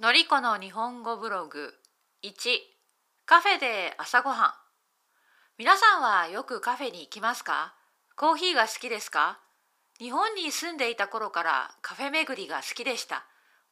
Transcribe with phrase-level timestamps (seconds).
[0.00, 1.74] のりこの日本語ブログ。
[2.24, 2.32] 1
[3.26, 4.52] カフェで朝ごはん。
[5.58, 7.74] 皆さんはよくカフェに行きますか？
[8.16, 9.38] コーヒーが好きですか？
[9.98, 13.26] 日本に住んでいた頃からカフェ巡りが好きでした。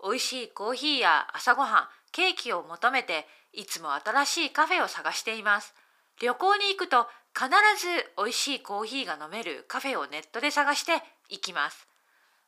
[0.05, 5.73] 美味しいコーヒーや朝ごはんケーキを求めていつも新しいカフェを探しています。
[6.21, 7.49] 旅行に行くと必
[7.81, 10.93] ず美味しいコーヒーが飲めるカフェをネットで探して
[11.31, 11.89] 行きます。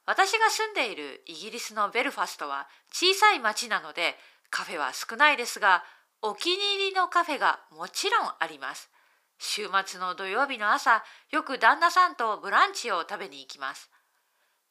[0.07, 4.17] 私が住んでいるイギリスのベルファストは小さい町なので
[4.51, 5.85] カフェは少ないですが
[6.23, 8.91] お気に入りのカフェがもちろんあります。
[9.39, 13.91] 週末の土曜日の朝よく旦那さんとブランチを食べに行きます。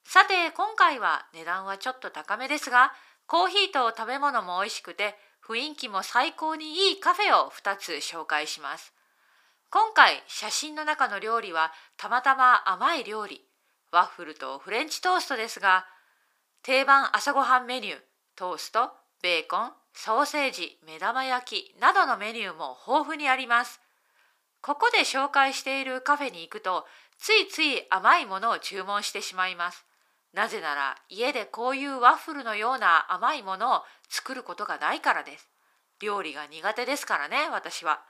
[0.04, 2.94] さて今回は値段はちょっと高めですが
[3.26, 5.16] コーヒーと食べ物も美味しくて
[5.48, 8.94] 雰囲気も最高にいいカフェを2つ紹介します。
[9.72, 13.49] 今回写真の中の料理はたまたま甘い料理。
[13.92, 15.86] ワッフルとフレンチトーストですが
[16.62, 17.98] 定番朝ごはんメニュー
[18.36, 23.82] トーストベーコンソーセージ目玉焼きなどのメニューも豊富にあります。
[24.62, 26.86] ここで紹介しているカフェに行くと
[27.18, 29.86] ついつい甘いものを注文してしまいます。
[30.34, 35.50] なぜなら家でこういうワッフルのような甘いものを作ることがないからです。
[36.02, 38.02] 料理が苦手ですからね私は。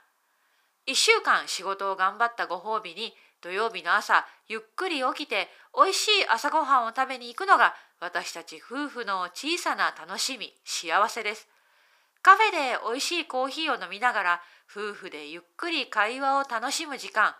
[0.86, 11.48] 1週間仕事を頑張ったご褒美に土曜日の朝ゆっくり起きて美味しい朝ごはんを食べに行くのが私たち夫婦の小さな楽しみ幸せです。
[12.22, 17.34] カフェで美味しいコーヒーを飲みながら夫婦でゆっくり会話を楽しむ時間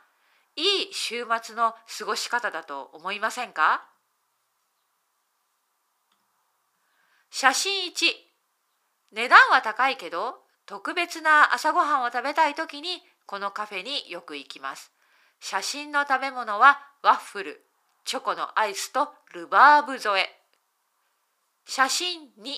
[0.56, 3.82] いい週末の過ごし方だと思いませんか？
[7.30, 7.94] 写真1
[9.12, 14.92] 値段は高いけど特別な朝ごはんを食べたい時にこのカフェによく行きます。
[15.40, 17.64] 写真の食べ物はワッフル、
[18.04, 20.28] チョコのアイスとルバーブ添え。
[21.64, 22.52] 写真2。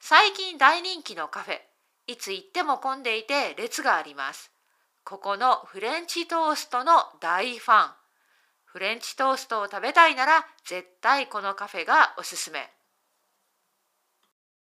[0.00, 1.60] 最近大人気のカフェ。
[2.06, 4.50] いつ行っても混んでいて列があります。
[5.04, 7.90] ここのフレンチトーストの大ファン。
[8.64, 12.70] フレンチトーストを食べたいなら絶対このカフェがおすすめ。